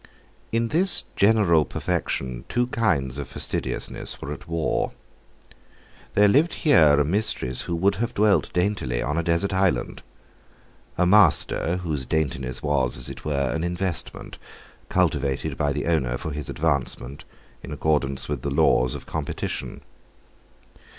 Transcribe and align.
In 0.51 0.69
this 0.69 1.03
general 1.15 1.63
perfection 1.63 2.43
two 2.49 2.65
kinds 2.65 3.19
of 3.19 3.27
fastidiousness 3.27 4.19
were 4.19 4.33
at 4.33 4.47
war. 4.47 4.93
There 6.15 6.27
lived 6.27 6.55
here 6.65 6.99
a 6.99 7.05
mistress 7.05 7.61
who 7.69 7.75
would 7.75 7.97
have 7.97 8.15
dwelt 8.15 8.51
daintily 8.51 9.03
on 9.03 9.15
a 9.15 9.21
desert 9.23 9.53
island; 9.53 10.01
a 10.97 11.05
master 11.05 11.77
whose 11.83 12.07
daintiness 12.07 12.63
was, 12.63 12.97
as 12.97 13.09
it 13.09 13.23
were, 13.25 13.51
an 13.51 13.63
investment, 13.63 14.39
cultivated 14.89 15.55
by 15.55 15.71
the 15.71 15.85
owner 15.85 16.17
for 16.17 16.31
his 16.31 16.49
advancement, 16.49 17.23
in 17.61 17.71
accordance 17.71 18.27
with 18.27 18.41
the 18.41 18.49
laws 18.49 18.95
of 18.95 19.05
competition. 19.05 19.81